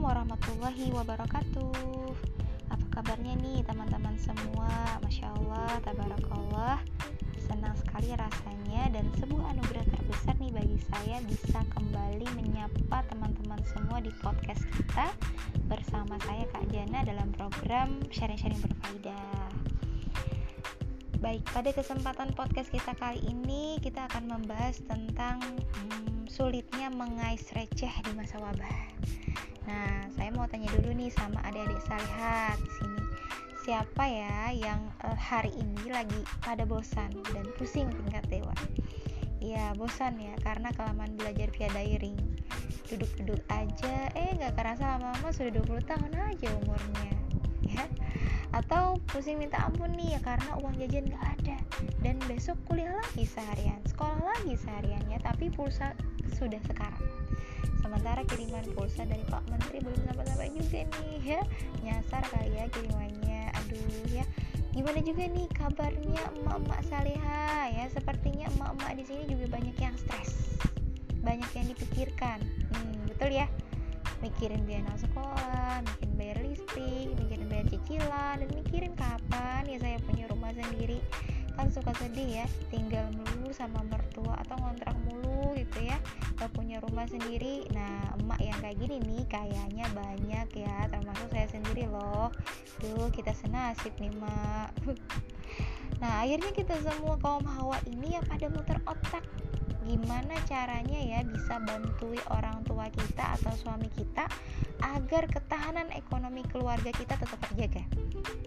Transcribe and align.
warahmatullahi 0.00 0.88
wabarakatuh. 0.96 2.16
Apa 2.72 2.86
kabarnya 2.88 3.36
nih 3.44 3.60
teman-teman 3.68 4.16
semua? 4.16 4.96
Masya 5.04 5.28
Allah, 5.36 5.76
tabarakallah. 5.84 6.80
Senang 7.36 7.76
sekali 7.76 8.16
rasanya 8.16 8.88
dan 8.96 9.04
sebuah 9.20 9.52
anugerah 9.52 9.84
terbesar 9.92 10.38
nih 10.40 10.54
bagi 10.54 10.78
saya 10.88 11.20
Bisa 11.28 11.60
kembali 11.76 12.24
menyapa 12.38 13.04
teman-teman 13.12 13.60
semua 13.68 14.00
di 14.00 14.08
podcast 14.24 14.64
kita 14.72 15.12
Bersama 15.68 16.16
saya 16.24 16.48
Kak 16.48 16.64
Jana 16.72 17.04
dalam 17.04 17.28
program 17.36 18.00
sharing-sharing 18.08 18.62
berfaedah. 18.64 19.52
Baik, 21.20 21.44
pada 21.52 21.76
kesempatan 21.76 22.32
podcast 22.32 22.72
kita 22.72 22.96
kali 22.96 23.20
ini 23.28 23.76
kita 23.84 24.08
akan 24.08 24.32
membahas 24.32 24.80
tentang 24.80 25.44
hmm, 25.44 26.24
sulitnya 26.24 26.88
mengais 26.88 27.44
receh 27.52 27.92
di 27.92 28.12
masa 28.16 28.40
wabah. 28.40 28.88
Nah, 29.68 30.08
saya 30.16 30.30
mau 30.32 30.48
tanya 30.48 30.70
dulu 30.76 30.96
nih 30.96 31.12
sama 31.12 31.40
adik-adik 31.44 31.80
salihat 31.84 32.56
di 32.60 32.70
sini. 32.80 33.02
Siapa 33.60 34.04
ya 34.08 34.56
yang 34.56 34.80
uh, 35.04 35.18
hari 35.18 35.52
ini 35.52 35.92
lagi 35.92 36.20
pada 36.40 36.64
bosan 36.64 37.12
dan 37.36 37.44
pusing 37.60 37.92
tingkat 37.92 38.24
dewa? 38.32 38.56
Ya, 39.40 39.72
bosan 39.76 40.16
ya 40.20 40.32
karena 40.40 40.72
kelamaan 40.72 41.16
belajar 41.16 41.52
via 41.52 41.68
daring. 41.72 42.16
Duduk-duduk 42.88 43.40
aja, 43.52 44.08
eh 44.16 44.36
nggak 44.36 44.56
kerasa 44.56 44.96
lama-lama 44.96 45.28
sudah 45.30 45.52
20 45.60 45.84
tahun 45.84 46.12
aja 46.16 46.48
umurnya. 46.64 47.14
Ya 47.60 47.84
atau 48.50 48.98
pusing 49.14 49.38
minta 49.38 49.62
ampun 49.62 49.94
nih 49.94 50.18
ya 50.18 50.20
karena 50.26 50.50
uang 50.58 50.74
jajan 50.82 51.06
nggak 51.06 51.26
ada 51.38 51.58
dan 52.02 52.18
besok 52.26 52.58
kuliah 52.66 52.90
lagi 52.90 53.22
seharian 53.22 53.78
sekolah 53.86 54.18
lagi 54.18 54.58
seharian 54.58 55.02
ya 55.06 55.22
tapi 55.22 55.54
pulsa 55.54 55.94
sudah 56.34 56.58
sekarang 56.66 56.98
sementara 57.80 58.20
kiriman 58.28 58.62
pulsa 58.76 59.02
dari 59.08 59.24
Pak 59.26 59.48
Menteri 59.48 59.80
belum 59.80 60.00
sampai-sampai 60.06 60.48
juga 60.54 60.80
nih 60.86 61.18
ya. 61.24 61.40
Nyasar 61.82 62.22
kali 62.28 62.52
ya 62.54 62.64
kirimannya. 62.70 63.42
Aduh 63.56 64.04
ya. 64.12 64.24
Gimana 64.70 65.02
juga 65.02 65.26
nih 65.26 65.48
kabarnya 65.50 66.22
emak-emak 66.38 66.80
saleha 66.86 67.74
ya? 67.74 67.84
Sepertinya 67.90 68.46
emak-emak 68.54 68.92
di 69.00 69.04
sini 69.08 69.22
juga 69.26 69.44
banyak 69.58 69.76
yang 69.80 69.96
stres. 69.98 70.60
Banyak 71.24 71.50
yang 71.56 71.66
dipikirkan. 71.74 72.38
Hmm, 72.70 73.10
betul 73.10 73.34
ya. 73.34 73.50
Mikirin 74.20 74.68
biaya 74.68 74.94
sekolah 75.00 75.80
mikirin 75.80 76.12
bayar 76.20 76.38
listrik 76.44 77.08
mikirin 77.16 77.48
bayar 77.48 77.66
cicilan 77.72 78.36
dan 78.36 78.50
mikirin 78.52 78.92
kapan 78.92 79.64
ya 79.64 79.80
saya 79.80 79.96
punya 80.04 80.28
rumah 80.28 80.52
sendiri. 80.52 81.00
Kan 81.56 81.72
suka 81.72 81.96
sedih 81.96 82.44
ya 82.44 82.46
tinggal 82.68 83.08
melulu 83.16 83.50
sama 83.50 83.80
mertua 83.88 84.36
atau 84.44 84.60
ngontrak 84.60 84.96
mulu 85.08 85.56
gitu 85.56 85.88
ya 85.88 85.96
gak 86.40 86.56
punya 86.56 86.80
rumah 86.80 87.04
sendiri 87.04 87.68
nah 87.76 88.16
emak 88.16 88.40
yang 88.40 88.58
kayak 88.64 88.80
gini 88.80 88.96
nih 89.04 89.22
kayaknya 89.28 89.84
banyak 89.92 90.48
ya 90.56 90.88
termasuk 90.88 91.28
saya 91.28 91.46
sendiri 91.52 91.84
loh 91.92 92.32
tuh 92.80 93.12
kita 93.12 93.36
senasib 93.36 93.92
nih 94.00 94.08
mak 94.16 94.72
nah 96.00 96.24
akhirnya 96.24 96.48
kita 96.56 96.80
semua 96.80 97.20
kaum 97.20 97.44
hawa 97.44 97.76
ini 97.84 98.16
ya 98.16 98.24
pada 98.24 98.48
muter 98.48 98.80
otak 98.88 99.20
gimana 99.84 100.38
caranya 100.48 100.96
ya 100.96 101.20
bisa 101.26 101.60
bantui 101.60 102.20
orang 102.32 102.62
tua 102.64 102.88
kita 102.88 103.36
atau 103.36 103.52
suami 103.58 103.90
kita 103.92 104.24
agar 104.80 105.26
ketahanan 105.28 105.90
ekonomi 105.92 106.46
keluarga 106.46 106.94
kita 106.94 107.18
tetap 107.18 107.40
terjaga. 107.50 107.82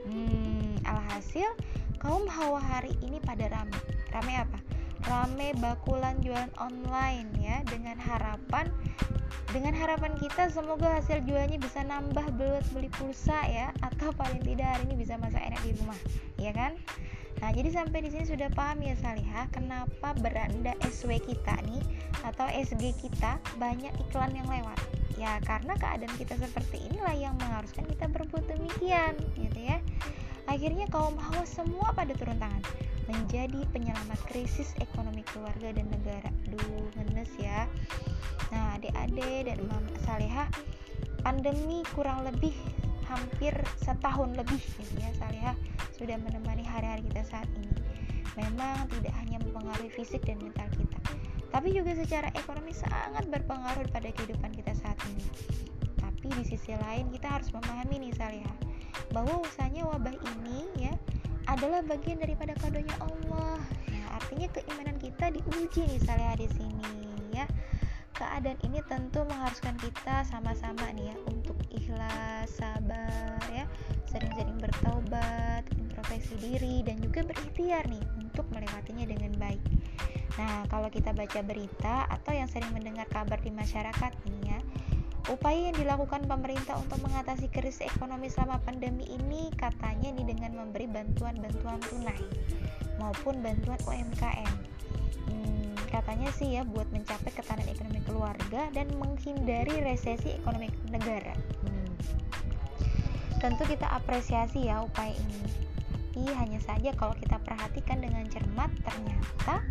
Hmm, 0.07 0.79
alhasil 0.87 1.51
kaum 1.99 2.25
hawa 2.31 2.63
hari 2.63 2.95
ini 3.03 3.19
pada 3.19 3.51
rame. 3.51 3.75
Rame 4.15 4.33
apa? 4.39 4.72
Rame 5.03 5.51
bakulan 5.59 6.15
jualan 6.23 6.51
online 6.59 7.27
ya 7.39 7.59
dengan 7.67 7.99
harapan 7.99 8.71
dengan 9.53 9.77
harapan 9.77 10.17
kita 10.17 10.49
semoga 10.49 10.97
hasil 10.97 11.21
jualnya 11.29 11.61
bisa 11.61 11.85
nambah 11.85 12.25
buat 12.41 12.65
beli 12.73 12.89
pulsa 12.97 13.37
ya 13.45 13.69
atau 13.85 14.09
paling 14.15 14.41
tidak 14.41 14.65
hari 14.65 14.89
ini 14.89 14.95
bisa 14.97 15.13
masak 15.21 15.45
enak 15.45 15.61
di 15.61 15.77
rumah, 15.77 15.99
ya 16.41 16.49
kan? 16.57 16.73
Nah, 17.37 17.53
jadi 17.53 17.69
sampai 17.69 18.01
di 18.01 18.09
sini 18.09 18.25
sudah 18.25 18.49
paham 18.57 18.81
ya 18.81 18.97
Salihah 18.97 19.45
kenapa 19.53 20.17
beranda 20.17 20.73
SW 20.89 21.21
kita 21.21 21.59
nih 21.69 21.85
atau 22.25 22.49
SG 22.49 22.97
kita 22.97 23.37
banyak 23.61 23.93
iklan 24.09 24.33
yang 24.33 24.47
lewat. 24.49 24.79
Ya, 25.21 25.37
karena 25.45 25.77
keadaan 25.77 26.15
kita 26.17 26.33
seperti 26.39 26.89
inilah 26.89 27.13
yang 27.13 27.37
mengharuskan 27.37 27.85
kita 27.85 28.09
berbuat 28.09 28.49
demikian, 28.49 29.13
gitu 29.37 29.59
ya. 29.59 29.77
Akhirnya 30.49 30.89
kaum 30.89 31.13
hawa 31.13 31.45
semua 31.45 31.93
pada 31.93 32.17
turun 32.17 32.41
tangan 32.41 32.63
menjadi 33.09 33.67
penyelamat 33.75 34.19
krisis 34.29 34.71
ekonomi 34.79 35.21
keluarga 35.31 35.75
dan 35.75 35.87
negara. 35.91 36.29
Duh, 36.47 36.87
ngenes 36.99 37.31
ya. 37.35 37.67
Nah, 38.53 38.77
adik-adik 38.79 39.49
dan 39.49 39.59
Mama 39.67 39.93
Salihah, 40.05 40.47
pandemi 41.23 41.81
kurang 41.95 42.27
lebih 42.27 42.53
hampir 43.07 43.53
setahun 43.83 44.33
lebih 44.33 44.59
gitu 44.59 44.95
ya 44.97 45.11
Salihah 45.19 45.55
sudah 45.93 46.17
menemani 46.17 46.65
hari-hari 46.65 47.05
kita 47.11 47.23
saat 47.27 47.47
ini. 47.59 47.69
Memang 48.33 48.89
tidak 48.89 49.13
hanya 49.21 49.37
mempengaruhi 49.45 49.93
fisik 49.93 50.25
dan 50.25 50.41
mental 50.41 50.65
kita, 50.73 50.97
tapi 51.53 51.69
juga 51.69 51.93
secara 51.93 52.33
ekonomi 52.33 52.73
sangat 52.73 53.29
berpengaruh 53.29 53.85
pada 53.93 54.09
kehidupan 54.09 54.49
kita 54.57 54.73
saat 54.73 54.97
ini. 55.13 55.25
Tapi 56.01 56.33
di 56.33 56.43
sisi 56.47 56.73
lain 56.73 57.13
kita 57.13 57.29
harus 57.29 57.53
memahami 57.53 58.09
nih 58.09 58.13
Salia, 58.17 58.49
bahwa 59.13 59.37
usahanya 59.45 59.85
wabah 59.85 60.17
ini 60.17 60.89
ya 60.89 60.93
adalah 61.53 61.85
bagian 61.85 62.17
daripada 62.17 62.57
kadonya 62.57 62.97
Allah. 62.97 63.61
Ya, 63.85 64.05
artinya 64.17 64.47
keimanan 64.49 64.97
kita 64.97 65.29
diuji 65.29 65.85
nih 65.85 66.01
Salia 66.01 66.33
di 66.33 66.49
sini 66.49 67.29
ya. 67.33 67.45
Keadaan 68.13 68.57
ini 68.65 68.81
tentu 68.85 69.25
mengharuskan 69.25 69.73
kita 69.81 70.21
sama-sama 70.29 70.85
nih 70.93 71.13
ya 71.13 71.15
untuk 71.29 71.57
ikhlas, 71.73 72.49
sabar 72.61 73.41
ya, 73.49 73.65
sering-sering 74.05 74.61
bertaubat, 74.61 75.65
introspeksi 75.77 76.37
diri 76.37 76.85
dan 76.85 77.01
juga 77.01 77.25
berikhtiar 77.25 77.89
nih 77.89 78.05
untuk 78.21 78.45
melewatinya 78.53 79.09
dengan 79.09 79.33
baik. 79.41 79.61
Nah, 80.37 80.65
kalau 80.69 80.89
kita 80.89 81.13
baca 81.13 81.41
berita 81.45 82.09
atau 82.09 82.33
yang 82.33 82.49
sering 82.49 82.69
mendengar 82.73 83.05
kabar 83.09 83.37
di 83.41 83.49
masyarakat 83.53 84.13
nih 84.25 84.41
ya, 84.45 84.59
upaya 85.31 85.71
yang 85.71 85.77
dilakukan 85.79 86.27
pemerintah 86.27 86.75
untuk 86.75 86.99
mengatasi 87.05 87.47
krisis 87.47 87.87
ekonomi 87.87 88.27
selama 88.27 88.59
pandemi 88.67 89.07
ini 89.07 89.47
katanya 89.55 90.11
nih 90.11 90.35
dengan 90.35 90.51
memberi 90.59 90.89
bantuan-bantuan 90.91 91.79
tunai 91.87 92.23
maupun 92.99 93.39
bantuan 93.39 93.79
UMKM. 93.87 94.55
Hmm, 95.31 95.75
katanya 95.87 96.27
sih 96.35 96.59
ya 96.59 96.67
buat 96.67 96.87
mencapai 96.91 97.31
ketahanan 97.31 97.71
ekonomi 97.71 98.03
keluarga 98.03 98.67
dan 98.75 98.91
menghindari 98.99 99.79
resesi 99.83 100.35
ekonomi 100.35 100.67
negara. 100.91 101.35
Hmm. 101.63 101.91
Tentu 103.39 103.63
kita 103.63 103.87
apresiasi 103.91 104.67
ya 104.67 104.83
upaya 104.83 105.15
ini. 105.15 105.63
Tapi 106.13 106.29
hanya 106.29 106.61
saja 106.61 106.93
kalau 106.93 107.17
kita 107.17 107.41
perhatikan 107.41 107.97
dengan 107.97 108.21
cermat 108.29 108.69
ternyata 108.85 109.65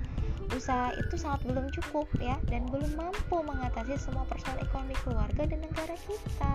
usaha 0.54 0.90
itu 0.98 1.14
sangat 1.14 1.46
belum 1.46 1.70
cukup 1.70 2.06
ya 2.18 2.36
dan 2.50 2.66
belum 2.68 2.92
mampu 2.98 3.40
mengatasi 3.42 3.96
semua 3.98 4.26
persoalan 4.26 4.62
ekonomi 4.62 4.96
keluarga 5.06 5.42
dan 5.46 5.60
negara 5.62 5.96
kita. 6.06 6.54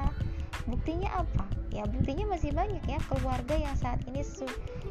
Buktinya 0.67 1.23
apa? 1.23 1.45
Ya 1.71 1.87
buktinya 1.87 2.27
masih 2.31 2.51
banyak 2.51 2.83
ya 2.87 2.99
keluarga 3.07 3.55
yang 3.55 3.75
saat 3.79 4.03
ini 4.09 4.23
su 4.23 4.47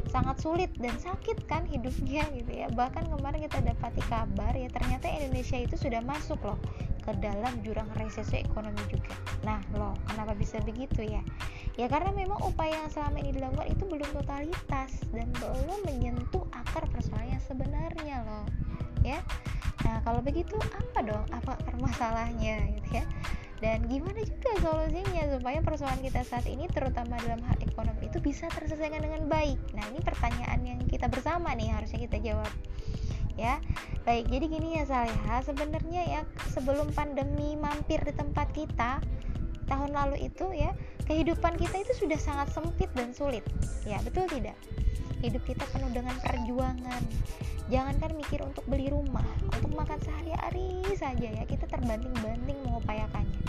sangat 0.08 0.38
sulit 0.40 0.70
dan 0.78 0.94
sakit 0.96 1.44
kan 1.50 1.66
hidupnya 1.68 2.24
gitu 2.32 2.52
ya. 2.52 2.66
Bahkan 2.72 3.12
kemarin 3.12 3.44
kita 3.44 3.60
dapati 3.60 4.02
kabar 4.08 4.52
ya 4.56 4.68
ternyata 4.72 5.10
Indonesia 5.10 5.58
itu 5.60 5.76
sudah 5.76 6.00
masuk 6.04 6.40
loh 6.46 6.58
ke 7.06 7.14
dalam 7.22 7.54
jurang 7.62 7.86
resesi 7.94 8.42
ekonomi 8.42 8.82
juga. 8.90 9.14
Nah, 9.46 9.62
loh, 9.78 9.94
kenapa 10.10 10.34
bisa 10.34 10.58
begitu 10.66 11.06
ya? 11.06 11.22
Ya 11.76 11.92
karena 11.92 12.09
memang 12.16 12.41
upaya 12.41 12.72
yang 12.72 12.88
selama 12.88 13.20
ini 13.20 13.37
dilakukan 13.37 13.69
itu 13.69 13.84
belum 13.84 14.09
totalitas 14.16 14.91
dan 15.12 15.28
belum 15.37 15.84
menyentuh 15.84 16.44
akar 16.56 16.88
persoalan 16.88 17.37
yang 17.37 17.42
sebenarnya 17.44 18.16
loh. 18.25 18.48
Ya. 19.04 19.20
Nah, 19.84 20.00
kalau 20.03 20.25
begitu 20.25 20.56
apa 20.56 21.04
dong? 21.04 21.24
Apa 21.30 21.60
permasalahannya 21.68 22.80
gitu 22.80 22.91
ya? 22.97 23.04
Dan 23.60 23.89
gimana 23.89 24.21
juga 24.24 24.53
solusinya 24.60 25.36
supaya 25.36 25.60
persoalan 25.60 26.00
kita 26.00 26.21
saat 26.24 26.45
ini 26.48 26.68
terutama 26.68 27.16
dalam 27.24 27.41
hal 27.45 27.56
ekonomi 27.60 28.09
itu 28.09 28.21
bisa 28.24 28.48
terselesaikan 28.53 29.04
dengan 29.04 29.28
baik. 29.28 29.60
Nah, 29.77 29.84
ini 29.92 30.00
pertanyaan 30.00 30.60
yang 30.65 30.80
kita 30.89 31.12
bersama 31.12 31.53
nih 31.56 31.72
harusnya 31.72 32.00
kita 32.09 32.21
jawab 32.21 32.53
ya 33.36 33.60
baik 34.09 34.33
jadi 34.33 34.47
gini 34.48 34.80
ya 34.80 34.89
Salihah 34.89 35.45
sebenarnya 35.45 36.03
ya 36.09 36.21
sebelum 36.56 36.89
pandemi 36.97 37.53
mampir 37.54 38.00
di 38.00 38.16
tempat 38.16 38.48
kita 38.56 39.04
tahun 39.68 39.92
lalu 39.92 40.33
itu 40.33 40.48
ya 40.56 40.72
kehidupan 41.06 41.54
kita 41.56 41.86
itu 41.86 41.92
sudah 42.06 42.18
sangat 42.18 42.50
sempit 42.53 42.91
dan 42.98 43.14
sulit. 43.14 43.47
Ya 43.86 44.03
betul 44.03 44.26
tidak? 44.26 44.58
Hidup 45.22 45.42
kita 45.47 45.64
penuh 45.72 45.91
dengan 45.94 46.18
perjuangan. 46.20 47.03
Jangankan 47.66 48.14
mikir 48.14 48.42
untuk 48.47 48.62
beli 48.70 48.92
rumah 48.94 49.26
untuk 49.50 49.74
makan 49.74 49.98
sehari-hari 50.03 50.86
saja 50.94 51.30
ya. 51.30 51.44
Kita 51.47 51.66
terbanting-banting 51.66 52.58
mengupayakannya. 52.62 53.41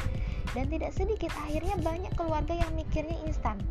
Dan 0.56 0.74
tidak 0.74 0.96
sedikit 0.96 1.30
akhirnya 1.38 1.78
banyak 1.86 2.14
keluarga 2.18 2.56
yang 2.58 2.72
mikirnya 2.74 3.14
instan. 3.30 3.62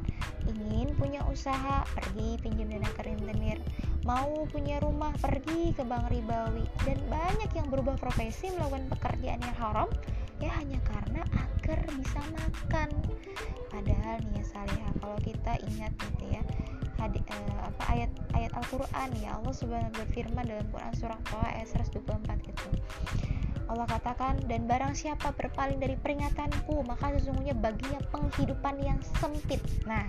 Ingin 0.47 0.95
punya 0.95 1.27
usaha 1.27 1.83
pergi 1.99 2.39
pinjam 2.39 2.71
dana 2.71 2.87
ke 2.95 3.03
rentenir. 3.11 3.59
Mau 4.07 4.47
punya 4.47 4.79
rumah 4.79 5.11
pergi 5.19 5.75
ke 5.75 5.83
bank 5.83 6.15
ribawi. 6.15 6.63
Dan 6.87 7.01
banyak 7.11 7.51
yang 7.59 7.67
berubah 7.67 7.99
profesi 7.99 8.55
melakukan 8.55 8.87
pekerjaan 8.93 9.43
yang 9.43 9.57
haram 9.59 9.91
ya 10.41 10.51
hanya 10.61 10.81
karena 10.85 11.23
agar 11.33 11.79
bisa 11.97 12.21
makan. 12.33 12.89
Padahal 13.73 14.17
nih 14.31 14.41
ya 14.41 14.45
salihah 14.45 14.93
kalau 15.01 15.19
kita 15.21 15.53
ingat 15.65 15.93
gitu 15.97 16.25
ya 16.33 16.43
hadi, 16.97 17.21
uh, 17.29 17.69
apa 17.69 17.83
ayat 17.93 18.11
ayat 18.33 18.53
Al-Qur'an 18.57 19.11
ya 19.21 19.37
Allah 19.37 19.53
Subhanahu 19.53 19.93
berfirman 19.95 20.45
dalam 20.49 20.67
Quran 20.73 20.93
surah 20.97 21.21
Taha 21.29 21.49
ayat 21.61 21.69
124 21.93 22.49
gitu. 22.49 22.69
Allah 23.67 23.87
katakan 23.91 24.39
dan 24.47 24.71
barang 24.71 24.95
siapa 24.95 25.35
berpaling 25.35 25.83
dari 25.83 25.99
peringatanku 25.99 26.87
maka 26.87 27.11
sesungguhnya 27.19 27.59
baginya 27.59 27.99
penghidupan 28.15 28.79
yang 28.81 28.99
sempit. 29.19 29.59
Nah 29.85 30.07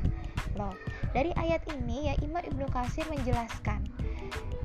loh 0.55 0.73
dari 1.13 1.33
ayat 1.37 1.65
ini 1.73 2.09
ya 2.09 2.13
Imam 2.21 2.41
Ibnu 2.45 2.69
Kasir 2.69 3.05
menjelaskan 3.09 3.81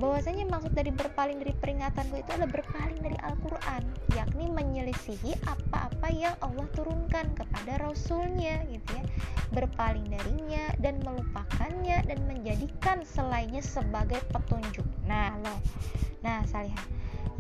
bahwasanya 0.01 0.49
maksud 0.51 0.73
dari 0.75 0.91
berpaling 0.91 1.39
dari 1.39 1.55
peringatanku 1.55 2.19
itu 2.19 2.31
adalah 2.35 2.51
berpaling 2.51 3.01
dari 3.05 3.19
Al-Quran 3.23 3.83
yakni 4.19 4.51
menyelisihi 4.51 5.39
apa-apa 5.47 6.09
yang 6.11 6.35
Allah 6.43 6.67
turunkan 6.75 7.31
kepada 7.39 7.79
Rasulnya 7.79 8.67
gitu 8.67 8.91
ya. 8.99 9.05
Berpaling 9.53 10.09
darinya 10.09 10.73
dan 10.81 10.99
melupakannya 11.05 12.03
dan 12.09 12.19
menjadikan 12.27 13.05
selainnya 13.05 13.61
sebagai 13.61 14.19
petunjuk. 14.33 14.85
Nah 15.07 15.37
loh. 15.45 15.61
Nah 16.25 16.43
salihah 16.49 16.83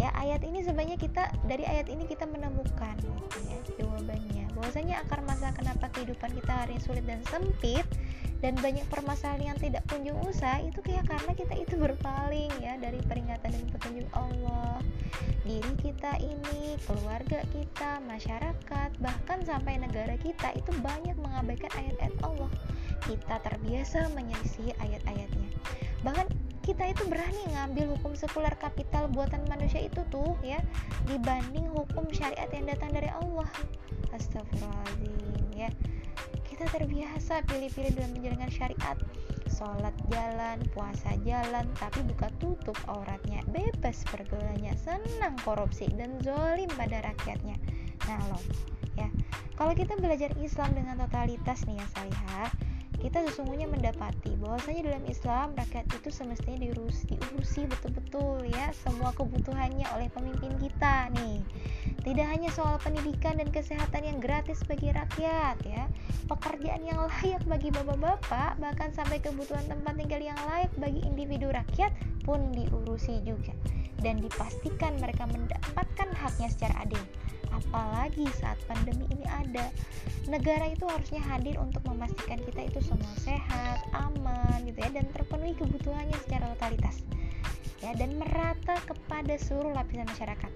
ya 0.00 0.08
ayat 0.18 0.42
ini 0.42 0.64
sebenarnya 0.64 0.96
kita 0.96 1.30
dari 1.46 1.62
ayat 1.68 1.86
ini 1.86 2.08
kita 2.08 2.24
menemukan 2.28 2.96
gitu 3.00 3.38
ya 3.48 3.58
jawabannya. 3.80 4.44
Bahwasanya 4.54 5.02
akar 5.02 5.20
masalah 5.26 5.54
kenapa 5.56 5.90
kehidupan 5.92 6.30
kita 6.36 6.52
hari 6.52 6.76
sulit 6.78 7.04
dan 7.08 7.20
sempit 7.26 7.84
dan 8.42 8.58
banyak 8.58 8.82
permasalahan 8.90 9.54
yang 9.54 9.58
tidak 9.62 9.86
kunjung 9.86 10.18
usai 10.26 10.66
itu 10.66 10.82
kayak 10.82 11.06
karena 11.06 11.32
kita 11.32 11.54
itu 11.54 11.74
berpaling 11.78 12.50
ya 12.58 12.74
dari 12.74 12.98
peringatan 13.06 13.54
dan 13.54 13.64
petunjuk 13.70 14.08
Allah. 14.12 14.82
Diri 15.46 15.72
kita 15.78 16.18
ini 16.18 16.74
keluarga 16.82 17.46
kita 17.54 18.02
masyarakat 18.10 18.90
bahkan 18.98 19.38
sampai 19.46 19.78
negara 19.78 20.18
kita 20.18 20.50
itu 20.58 20.74
banyak 20.82 21.14
mengabaikan 21.22 21.70
ayat-ayat 21.78 22.18
Allah. 22.26 22.50
Kita 23.06 23.38
terbiasa 23.46 24.10
menyelisih 24.10 24.74
ayat-ayatnya. 24.82 25.48
Bahkan 26.02 26.26
kita 26.62 26.94
itu 26.94 27.02
berani 27.10 27.42
ngambil 27.50 27.98
hukum 27.98 28.14
sekuler 28.14 28.54
kapital 28.54 29.10
buatan 29.10 29.42
manusia 29.50 29.82
itu 29.82 29.98
tuh 30.14 30.38
ya 30.46 30.62
dibanding 31.10 31.66
hukum 31.74 32.06
syariat 32.14 32.46
yang 32.54 32.70
datang 32.70 32.94
dari 32.94 33.10
Allah. 33.10 33.50
Astagfirullahaladzim 34.14 35.50
ya. 35.58 35.68
Kita 36.46 36.70
terbiasa 36.70 37.42
pilih-pilih 37.50 37.92
dalam 37.98 38.14
menjalankan 38.14 38.52
syariat. 38.54 38.96
Sholat 39.50 39.94
jalan, 40.08 40.58
puasa 40.72 41.12
jalan, 41.26 41.66
tapi 41.76 42.02
buka 42.08 42.30
tutup 42.42 42.74
auratnya, 42.88 43.44
bebas 43.52 44.00
pergaulannya, 44.08 44.74
senang 44.80 45.36
korupsi 45.44 45.86
dan 45.92 46.18
zolim 46.24 46.70
pada 46.74 47.04
rakyatnya. 47.04 47.58
Nah 48.08 48.20
loh, 48.32 48.42
ya, 48.96 49.06
kalau 49.54 49.76
kita 49.76 49.94
belajar 50.00 50.32
Islam 50.40 50.72
dengan 50.74 50.98
totalitas 51.04 51.62
nih 51.68 51.78
ya 51.78 51.86
salihah, 51.94 52.50
kita 53.00 53.24
sesungguhnya 53.30 53.70
mendapati 53.70 54.36
bahwasanya 54.42 54.92
dalam 54.92 55.04
Islam 55.08 55.56
rakyat 55.56 55.86
itu 55.96 56.08
semestinya 56.12 56.58
diurus, 56.60 57.06
diurusi 57.08 57.64
betul-betul 57.64 58.44
ya. 58.50 58.74
Semua 58.76 59.14
kebutuhannya 59.16 59.86
oleh 59.96 60.08
pemimpin 60.12 60.52
kita 60.60 61.08
nih. 61.16 61.40
Tidak 62.02 62.26
hanya 62.26 62.50
soal 62.50 62.82
pendidikan 62.82 63.38
dan 63.38 63.48
kesehatan 63.54 64.02
yang 64.02 64.18
gratis 64.18 64.60
bagi 64.66 64.90
rakyat 64.90 65.56
ya, 65.62 65.86
pekerjaan 66.26 66.82
yang 66.82 66.98
layak 67.06 67.42
bagi 67.46 67.70
bapak-bapak, 67.70 68.58
bahkan 68.58 68.90
sampai 68.90 69.22
kebutuhan 69.22 69.62
tempat 69.70 69.94
tinggal 69.94 70.18
yang 70.18 70.38
layak 70.50 70.72
bagi 70.82 71.00
individu 71.06 71.54
rakyat 71.54 71.94
pun 72.26 72.50
diurusi 72.50 73.22
juga. 73.22 73.54
Dan 74.02 74.18
dipastikan 74.18 74.98
mereka 74.98 75.30
mendapatkan 75.30 76.08
haknya 76.18 76.50
secara 76.50 76.82
adil. 76.82 76.98
Apalagi 77.52 78.26
saat 78.40 78.56
pandemi 78.64 79.04
ini 79.12 79.28
ada, 79.28 79.68
negara 80.26 80.72
itu 80.72 80.88
harusnya 80.88 81.20
hadir 81.28 81.60
untuk 81.60 81.84
memastikan 81.84 82.40
kita 82.42 82.72
itu 82.72 82.80
semua 82.80 83.12
sehat, 83.20 83.84
aman 83.92 84.64
gitu 84.64 84.80
ya 84.80 84.90
dan 84.90 85.06
terpenuhi 85.12 85.52
kebutuhannya 85.60 86.16
secara 86.24 86.48
totalitas. 86.56 87.04
Ya, 87.82 87.92
dan 87.98 88.14
merata 88.14 88.78
kepada 88.86 89.34
seluruh 89.36 89.74
lapisan 89.74 90.06
masyarakat 90.06 90.52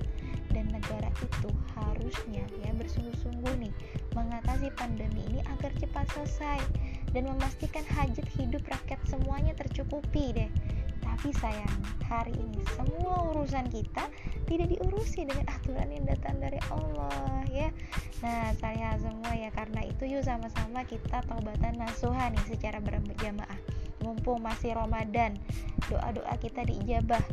dan 0.56 0.72
negara 0.72 1.12
itu 1.20 1.50
harusnya 1.76 2.48
ya 2.64 2.70
bersungguh-sungguh 2.72 3.66
nih 3.66 3.74
mengatasi 4.16 4.72
pandemi 4.72 5.20
ini 5.28 5.44
agar 5.44 5.68
cepat 5.76 6.08
selesai 6.16 6.64
dan 7.12 7.28
memastikan 7.28 7.84
hajat 7.92 8.24
hidup 8.40 8.64
rakyat 8.64 9.00
semuanya 9.04 9.52
tercukupi 9.52 10.32
deh. 10.32 10.50
Tapi 11.16 11.32
sayang, 11.40 11.80
hari 12.12 12.36
ini 12.36 12.60
semua 12.76 13.32
urusan 13.32 13.72
kita 13.72 14.04
tidak 14.44 14.68
diurusi 14.68 15.24
dengan 15.24 15.48
aturan 15.48 15.88
yang 15.88 16.04
datang 16.04 16.36
dari 16.36 16.60
Allah 16.68 17.40
ya. 17.48 17.72
Nah, 18.20 18.52
saya 18.60 19.00
semua 19.00 19.32
ya 19.32 19.48
karena 19.48 19.80
itu 19.88 20.04
yuk 20.04 20.28
sama-sama 20.28 20.84
kita 20.84 21.24
taubatan 21.24 21.80
nasuha 21.80 22.28
nih 22.28 22.44
secara 22.44 22.84
berjamaah. 22.84 23.56
Mumpung 24.04 24.44
masih 24.44 24.76
Ramadan, 24.76 25.40
doa-doa 25.88 26.36
kita 26.36 26.68
diijabah 26.68 27.24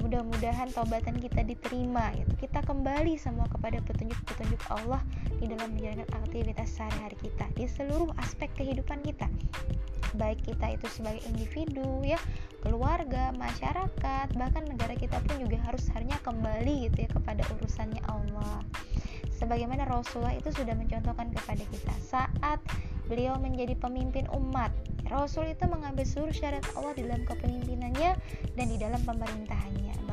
mudah-mudahan 0.00 0.68
taubatan 0.68 1.16
kita 1.16 1.40
diterima 1.48 2.12
itu 2.12 2.28
kita 2.36 2.60
kembali 2.60 3.16
semua 3.16 3.48
kepada 3.48 3.80
petunjuk-petunjuk 3.88 4.60
Allah 4.68 5.00
di 5.40 5.48
dalam 5.48 5.72
menjalankan 5.72 6.12
aktivitas 6.28 6.76
sehari-hari 6.76 7.16
kita 7.24 7.48
di 7.56 7.64
seluruh 7.64 8.12
aspek 8.20 8.52
kehidupan 8.52 9.00
kita 9.00 9.32
baik 10.16 10.42
kita 10.46 10.74
itu 10.74 10.86
sebagai 10.90 11.22
individu 11.28 12.02
ya 12.02 12.18
keluarga 12.62 13.34
masyarakat 13.36 14.26
bahkan 14.34 14.64
negara 14.64 14.94
kita 14.96 15.20
pun 15.26 15.36
juga 15.42 15.60
harus 15.62 15.84
harinya 15.92 16.16
kembali 16.24 16.88
gitu 16.90 17.04
ya 17.04 17.10
kepada 17.12 17.42
urusannya 17.58 18.02
Allah 18.08 18.64
sebagaimana 19.34 19.84
Rasulullah 19.84 20.34
itu 20.34 20.48
sudah 20.54 20.72
mencontohkan 20.72 21.34
kepada 21.34 21.62
kita 21.68 21.94
saat 22.00 22.58
beliau 23.10 23.36
menjadi 23.36 23.76
pemimpin 23.76 24.24
umat 24.32 24.72
Rasul 25.12 25.52
itu 25.52 25.68
mengambil 25.68 26.08
seluruh 26.08 26.32
syariat 26.32 26.64
Allah 26.72 26.96
di 26.96 27.04
dalam 27.04 27.22
kepemimpinannya 27.28 28.16
dan 28.56 28.66
di 28.66 28.76
dalam 28.80 29.00
pemerintahannya. 29.04 30.03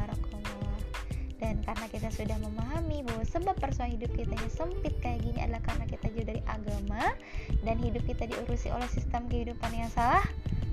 Dan 1.42 1.66
karena 1.66 1.90
kita 1.90 2.14
sudah 2.14 2.38
memahami 2.38 3.02
bahwa 3.02 3.26
sebab 3.26 3.58
persoalan 3.58 3.98
hidup 3.98 4.14
kita 4.14 4.38
yang 4.38 4.52
sempit 4.54 4.94
kayak 5.02 5.26
gini 5.26 5.42
adalah 5.42 5.66
karena 5.66 5.86
kita 5.90 6.06
jauh 6.14 6.28
dari 6.30 6.42
agama 6.46 7.18
dan 7.66 7.82
hidup 7.82 8.06
kita 8.06 8.30
diurusi 8.30 8.70
oleh 8.70 8.86
sistem 8.94 9.26
kehidupan 9.26 9.74
yang 9.74 9.90
salah, 9.90 10.22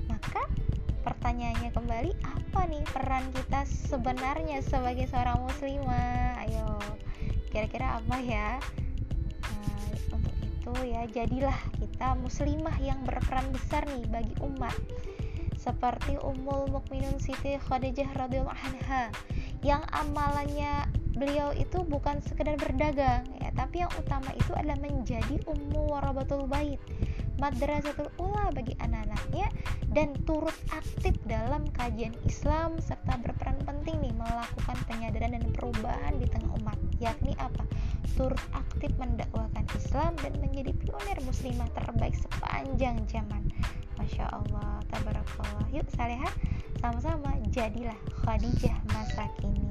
maka 0.05 0.45
pertanyaannya 1.01 1.73
kembali 1.73 2.11
apa 2.21 2.61
nih 2.69 2.85
peran 2.93 3.25
kita 3.33 3.65
sebenarnya 3.89 4.61
sebagai 4.61 5.09
seorang 5.09 5.41
muslimah? 5.41 6.37
Ayo, 6.45 6.77
kira-kira 7.49 7.97
apa 7.97 8.15
ya? 8.21 8.61
itu 10.69 10.93
ya 10.93 11.01
jadilah 11.09 11.57
kita 11.81 12.13
muslimah 12.21 12.77
yang 12.77 13.01
berperan 13.01 13.47
besar 13.49 13.81
nih 13.89 14.05
bagi 14.05 14.35
umat 14.43 14.75
seperti 15.57 16.15
Ummul 16.21 16.69
Mukminin 16.69 17.17
Siti 17.17 17.57
Khadijah 17.57 18.13
radhiyallahu 18.13 18.53
anha 18.53 19.09
yang 19.65 19.83
amalannya 19.91 20.87
beliau 21.15 21.51
itu 21.51 21.83
bukan 21.83 22.23
sekedar 22.23 22.55
berdagang 22.55 23.27
ya 23.43 23.51
tapi 23.57 23.83
yang 23.83 23.91
utama 23.99 24.31
itu 24.37 24.55
adalah 24.55 24.79
menjadi 24.79 25.35
ummu 25.43 25.91
warabatul 25.91 26.47
bait 26.47 26.79
madrasatul 27.39 28.11
ula 28.19 28.51
bagi 28.51 28.75
anak-anaknya 28.83 29.47
dan 29.95 30.13
turut 30.27 30.53
aktif 30.75 31.15
dalam 31.25 31.65
kajian 31.73 32.13
Islam 32.27 32.77
serta 32.77 33.17
berperan 33.23 33.57
penting 33.63 34.03
nih 34.03 34.13
melakukan 34.13 34.77
penyadaran 34.85 35.39
dan 35.39 35.45
perubahan 35.55 36.13
di 36.19 36.27
tengah 36.29 36.51
umat 36.61 36.77
yakni 36.99 37.33
apa? 37.39 37.63
Turut 38.13 38.43
aktif 38.51 38.91
mendakwakan 38.99 39.65
Islam 39.73 40.13
dan 40.19 40.35
menjadi 40.43 40.75
pionir 40.75 41.17
muslimah 41.23 41.71
terbaik 41.73 42.13
sepanjang 42.19 42.99
zaman. 43.07 43.47
Masya 43.95 44.27
Allah, 44.29 44.83
tabarakallah. 44.91 45.65
Yuk 45.71 45.87
salihah, 45.95 46.31
sama-sama 46.79 47.35
jadilah 47.51 47.95
Khadijah 48.23 48.79
masa 48.95 49.27
kini. 49.43 49.67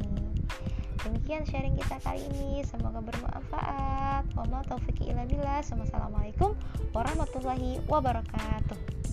Demikian 1.00 1.48
sharing 1.48 1.74
kita 1.80 1.96
kali 2.04 2.20
ini. 2.36 2.60
Semoga 2.68 3.00
bermanfaat. 3.00 4.28
Wa 4.36 4.44
ma 4.52 4.60
taufiqi 4.68 5.08
illa 5.08 5.24
billah. 5.24 5.64
Wassalamualaikum 5.64 6.52
warahmatullahi 6.92 7.80
wabarakatuh 7.88 9.07